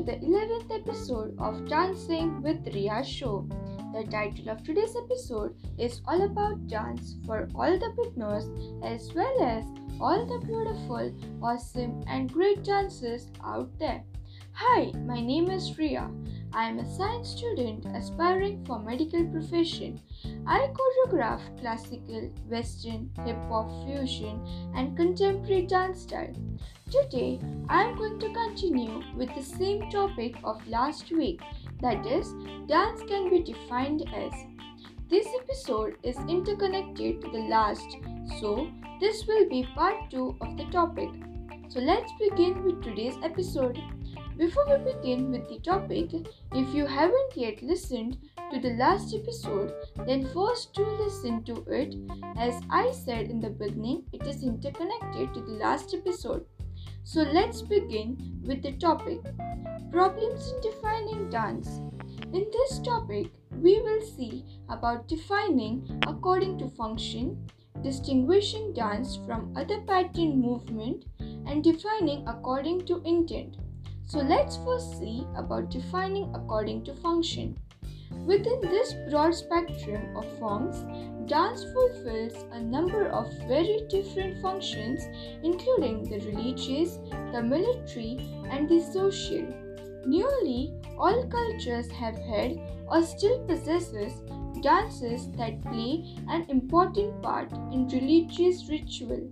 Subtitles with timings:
[0.00, 3.46] to the 11th episode of Dancing with Ria show.
[3.92, 8.48] The title of today's episode is all about dance for all the beginners
[8.82, 9.64] as well as
[10.00, 11.12] all the beautiful,
[11.42, 14.02] awesome, and great dancers out there.
[14.52, 16.10] Hi, my name is Ria.
[16.52, 20.00] I am a science student aspiring for medical profession.
[20.46, 24.44] I choreograph classical, western, hip hop, fusion,
[24.74, 26.34] and contemporary dance style.
[26.90, 31.40] Today, I am going to continue with the same topic of last week
[31.80, 32.34] that is,
[32.66, 34.32] dance can be defined as.
[35.08, 37.96] This episode is interconnected to the last,
[38.40, 41.08] so this will be part 2 of the topic.
[41.68, 43.80] So let's begin with today's episode.
[44.40, 46.12] Before we begin with the topic,
[46.52, 48.16] if you haven't yet listened
[48.50, 49.74] to the last episode,
[50.06, 51.94] then first do listen to it.
[52.38, 56.46] As I said in the beginning, it is interconnected to the last episode.
[57.04, 59.20] So let's begin with the topic
[59.90, 61.68] Problems in defining dance.
[62.32, 63.26] In this topic,
[63.60, 67.46] we will see about defining according to function,
[67.82, 73.58] distinguishing dance from other pattern movement, and defining according to intent.
[74.10, 77.56] So let's first see about defining according to function.
[78.26, 80.82] Within this broad spectrum of forms,
[81.30, 85.04] dance fulfills a number of very different functions,
[85.44, 86.98] including the religious,
[87.30, 88.18] the military,
[88.50, 89.46] and the social.
[90.04, 94.24] Nearly all cultures have had or still possesses
[94.60, 99.30] dances that play an important part in religious ritual.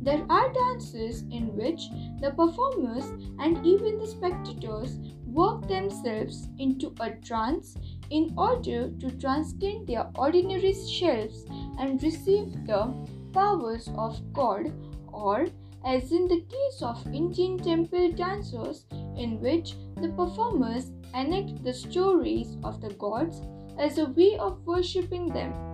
[0.00, 1.88] There are dances in which
[2.20, 3.04] the performers
[3.38, 7.76] and even the spectators work themselves into a trance
[8.10, 11.44] in order to transcend their ordinary shelves
[11.78, 12.94] and receive the
[13.32, 14.72] powers of God,
[15.12, 15.46] or
[15.84, 22.56] as in the case of Indian temple dancers, in which the performers enact the stories
[22.62, 23.42] of the gods
[23.78, 25.67] as a way of worshipping them.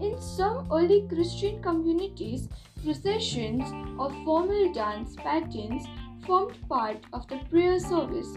[0.00, 2.48] In some early Christian communities,
[2.82, 3.64] processions
[3.98, 5.86] or formal dance patterns
[6.26, 8.34] formed part of the prayer service.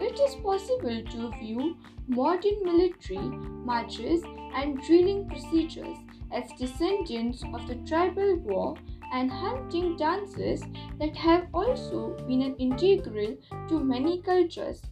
[0.00, 1.76] It is possible to view
[2.08, 4.22] modern military marches
[4.54, 5.96] and drilling procedures
[6.32, 8.74] as descendants of the tribal war
[9.12, 10.62] and hunting dances
[10.98, 13.36] that have also been an integral
[13.68, 14.82] to many cultures.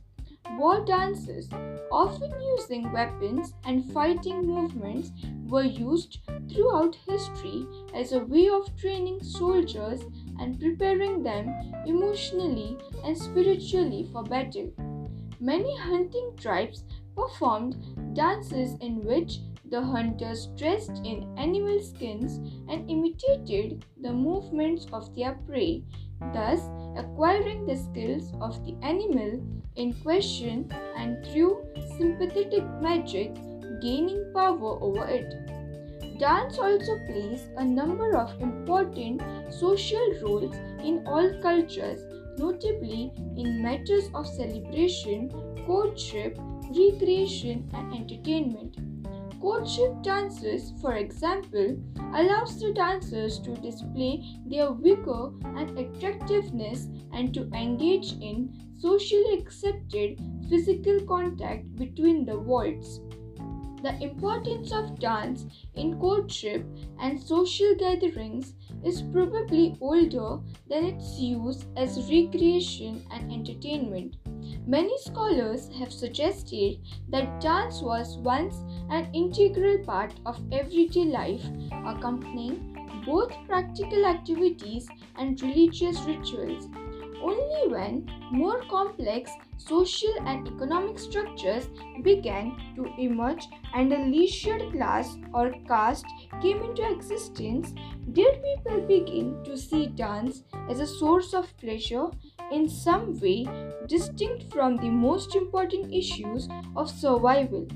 [0.53, 1.49] War dances,
[1.91, 5.11] often using weapons and fighting movements,
[5.47, 10.03] were used throughout history as a way of training soldiers
[10.39, 11.53] and preparing them
[11.87, 14.71] emotionally and spiritually for battle.
[15.41, 16.85] Many hunting tribes
[17.17, 19.41] performed dances in which
[19.71, 22.37] the hunters dressed in animal skins
[22.69, 25.83] and imitated the movements of their prey,
[26.33, 26.61] thus
[26.97, 29.41] acquiring the skills of the animal
[29.77, 31.65] in question and through
[31.99, 33.35] sympathetic magic
[33.81, 35.35] gaining power over it.
[36.19, 39.21] Dance also plays a number of important
[39.53, 40.55] social roles
[40.85, 42.07] in all cultures,
[42.39, 45.29] notably in matters of celebration,
[45.67, 46.39] courtship,
[46.71, 48.94] recreation, and entertainment.
[49.45, 51.77] Courtship dances, for example,
[52.15, 60.19] allows the dancers to display their vigor and attractiveness and to engage in socially accepted
[60.49, 63.03] physical contact between the worlds.
[63.83, 65.45] The importance of dance
[65.75, 66.65] in courtship
[66.99, 70.39] and social gatherings is probably older
[70.71, 74.17] than its use as recreation and entertainment.
[74.67, 76.79] Many scholars have suggested
[77.11, 78.57] that dance was once
[78.89, 81.45] an integral part of everyday life,
[81.85, 86.69] accompanying both practical activities and religious rituals.
[87.23, 91.69] Only when more complex social and economic structures
[92.03, 96.07] began to emerge and a leisured class or caste
[96.43, 97.73] came into existence
[98.13, 102.07] did people begin to see dance as a source of pleasure
[102.53, 103.47] in some way
[103.89, 107.67] distinct from the most important issues of survival.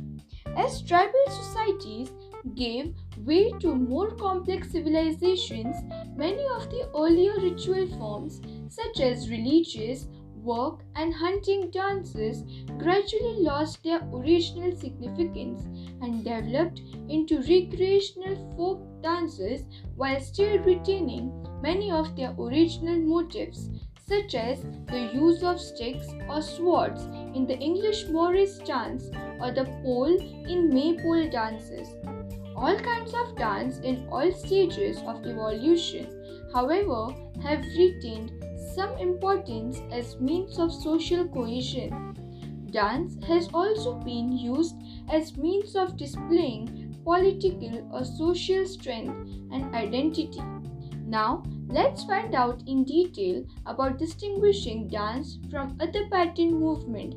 [0.56, 2.12] As tribal societies
[2.54, 5.76] gave way to more complex civilizations,
[6.16, 10.06] many of the earlier ritual forms, such as religious,
[10.43, 12.43] work, and hunting dances,
[12.79, 15.62] gradually lost their original significance
[16.00, 19.64] and developed into recreational folk dances
[19.96, 21.32] while still retaining
[21.62, 23.69] many of their original motifs
[24.08, 29.64] such as the use of sticks or swords in the English Morris dance or the
[29.82, 30.17] pole
[30.49, 31.88] in maypole dances.
[32.56, 36.06] All kinds of dance in all stages of evolution,
[36.55, 38.32] however, have retained
[38.78, 41.90] some importance as means of social cohesion.
[42.70, 44.76] Dance has also been used
[45.10, 49.16] as means of displaying political or social strength
[49.50, 50.40] and identity.
[51.04, 57.16] Now, let's find out in detail about distinguishing dance from other pattern movement.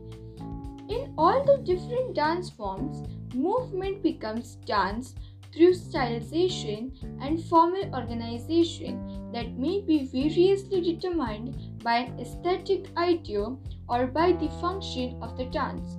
[0.90, 5.14] In all the different dance forms, movement becomes dance
[5.54, 13.46] through stylization and formal organization that may be variously determined by an aesthetic idea
[13.90, 15.98] or by the function of the dance.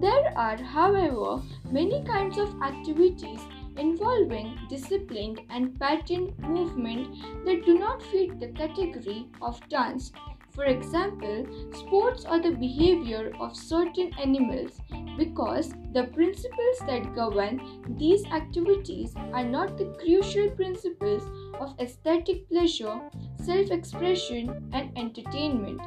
[0.00, 3.40] There are, however, many kinds of activities
[3.76, 10.12] involving disciplined and patterned movement that do not fit the category of dance.
[10.58, 14.80] For example, sports or the behavior of certain animals
[15.16, 17.60] because the principles that govern
[17.96, 21.22] these activities are not the crucial principles
[21.60, 23.00] of aesthetic pleasure,
[23.36, 25.80] self expression, and entertainment.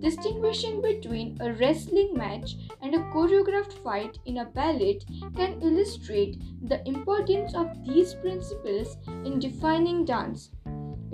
[0.00, 5.00] Distinguishing between a wrestling match and a choreographed fight in a ballet
[5.34, 6.36] can illustrate
[6.68, 10.50] the importance of these principles in defining dance.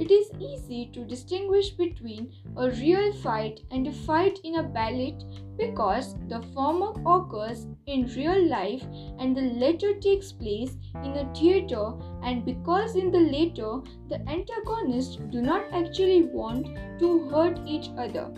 [0.00, 5.18] It is easy to distinguish between a real fight and a fight in a ballet
[5.58, 8.82] because the former occurs in real life
[9.18, 11.92] and the latter takes place in a theater
[12.22, 16.66] and because in the latter the antagonists do not actually want
[16.98, 18.32] to hurt each other.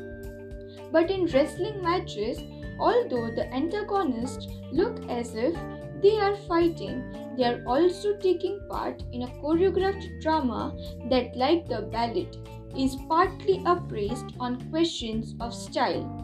[0.91, 2.41] But in wrestling matches,
[2.81, 5.55] although the antagonists look as if
[6.03, 10.77] they are fighting, they are also taking part in a choreographed drama
[11.09, 12.29] that, like the ballet,
[12.77, 16.19] is partly appraised on questions of style.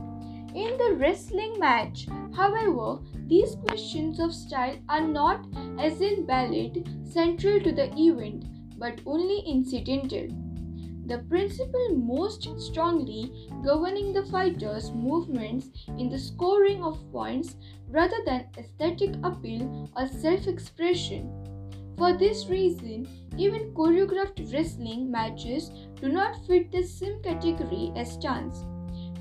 [0.55, 5.47] In the wrestling match, however, these questions of style are not,
[5.79, 8.45] as in ballet, central to the event
[8.79, 10.29] but only incidental.
[11.09, 17.57] The principle most strongly governing the fighter's movements in the scoring of points
[17.89, 21.33] rather than aesthetic appeal or self expression.
[21.97, 23.09] For this reason,
[23.39, 28.67] even choreographed wrestling matches do not fit the same category as dance.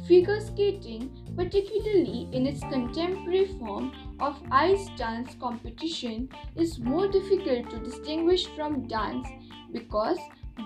[0.09, 7.79] Figure skating, particularly in its contemporary form of ice dance competition, is more difficult to
[7.79, 9.27] distinguish from dance
[9.71, 10.17] because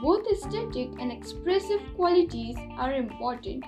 [0.02, 3.64] both aesthetic and expressive qualities are important,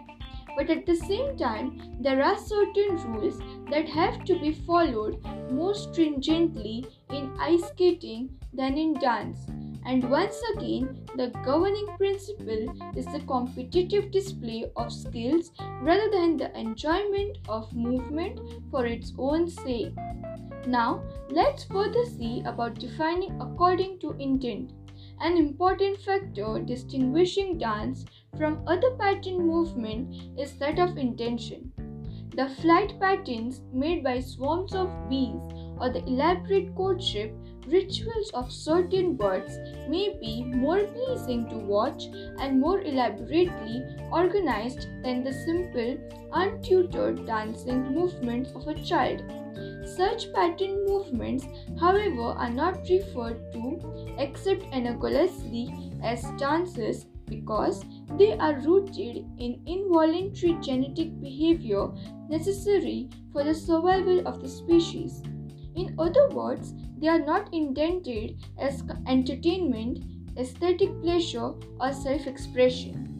[0.56, 3.40] but at the same time, there are certain rules
[3.70, 9.48] that have to be followed more stringently in ice skating than in dance.
[9.86, 16.58] And once again, the governing principle is the competitive display of skills rather than the
[16.58, 18.40] enjoyment of movement
[18.72, 19.94] for its own sake.
[20.66, 24.72] Now, let's further see about defining according to intent.
[25.24, 28.04] An important factor distinguishing dance
[28.38, 31.72] from other pattern movement is that of intention.
[32.36, 35.42] The flight patterns made by swarms of bees
[35.80, 37.34] or the elaborate courtship
[37.68, 42.04] rituals of certain birds may be more pleasing to watch
[42.42, 43.82] and more elaborately
[44.12, 45.98] organized than the simple,
[46.34, 49.24] untutored dancing movements of a child.
[49.86, 51.46] Such pattern movements,
[51.80, 57.84] however, are not referred to except analogously as dances because
[58.18, 61.90] they are rooted in involuntary genetic behavior
[62.30, 65.22] necessary for the survival of the species.
[65.76, 70.04] In other words, they are not intended as entertainment,
[70.38, 73.13] aesthetic pleasure, or self expression.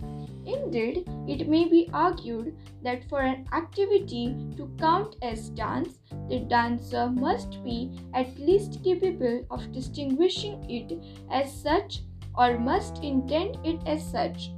[0.46, 7.10] Indeed, it may be argued that for an activity to count as dance, the dancer
[7.10, 12.02] must be at least capable of distinguishing it as such
[12.38, 14.52] or must intend it as such.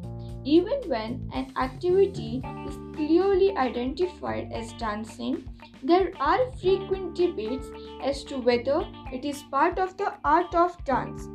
[0.44, 5.44] Even when an activity is clearly identified as dancing,
[5.84, 7.68] there are frequent debates
[8.04, 11.27] as to whether it is part of the art of dance.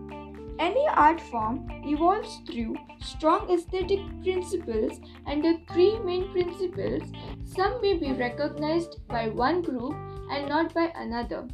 [0.61, 7.03] Any art form evolves through strong aesthetic principles, and the three main principles
[7.47, 9.95] some may be recognized by one group
[10.31, 11.49] and not by another.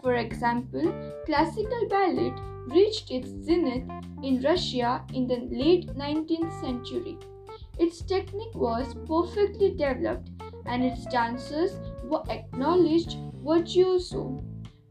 [0.00, 0.94] For example,
[1.26, 2.32] classical ballet
[2.68, 3.90] reached its zenith
[4.22, 7.18] in Russia in the late 19th century.
[7.78, 10.30] Its technique was perfectly developed
[10.66, 14.40] and its dancers were acknowledged virtuoso.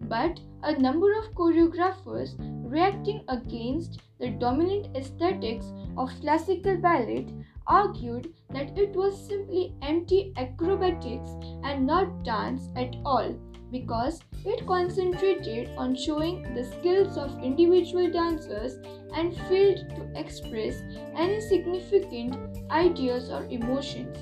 [0.02, 2.36] But a number of choreographers
[2.70, 7.28] reacting against the dominant aesthetics of classical ballet
[7.68, 11.32] argued that it was simply empty acrobatics
[11.64, 13.34] and not dance at all
[13.72, 18.76] because it concentrated on showing the skills of individual dancers
[19.16, 20.82] and failed to express
[21.16, 22.36] any significant
[22.70, 24.18] ideas or emotions.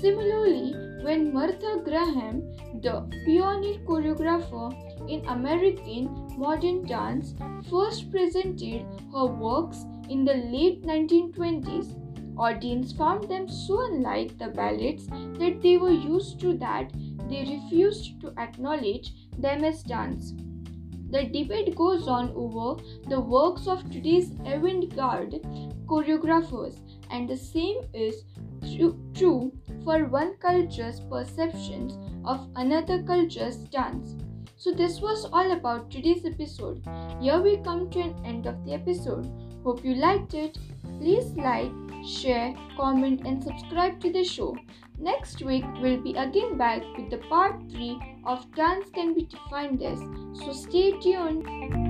[0.00, 0.72] Similarly,
[1.04, 7.34] when Martha Graham, the pioneer choreographer in American modern dance,
[7.70, 11.94] first presented her works in the late 1920s.
[12.38, 16.92] Audience found them so unlike the ballets that they were used to that
[17.28, 20.34] they refused to acknowledge them as dance.
[21.10, 25.40] The debate goes on over the works of today's avant garde
[25.86, 28.24] choreographers, and the same is
[29.14, 29.52] true
[29.84, 34.16] for one culture's perceptions of another culture's dance.
[34.66, 36.82] So, this was all about today's episode.
[37.20, 39.30] Here we come to an end of the episode.
[39.62, 40.58] Hope you liked it.
[40.98, 41.70] Please like,
[42.04, 44.56] share, comment, and subscribe to the show.
[44.98, 49.84] Next week, we'll be again back with the part 3 of Dance Can Be Defined
[49.84, 50.00] As.
[50.40, 51.85] So, stay tuned.